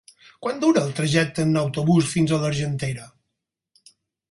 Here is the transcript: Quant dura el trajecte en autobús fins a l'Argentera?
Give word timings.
Quant 0.45 0.61
dura 0.63 0.81
el 0.89 0.95
trajecte 0.99 1.45
en 1.49 1.59
autobús 1.61 2.09
fins 2.15 2.33
a 2.33 2.41
l'Argentera? 2.47 3.09